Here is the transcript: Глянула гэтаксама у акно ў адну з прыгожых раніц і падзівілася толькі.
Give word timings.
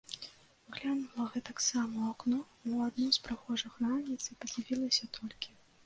Глянула 0.77 1.25
гэтаксама 1.35 1.97
у 2.01 2.07
акно 2.13 2.39
ў 2.71 2.75
адну 2.91 3.07
з 3.21 3.25
прыгожых 3.29 3.73
раніц 3.87 4.21
і 4.27 4.33
падзівілася 4.43 5.05
толькі. 5.21 5.49